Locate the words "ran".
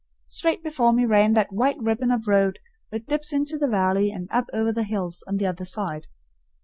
1.05-1.33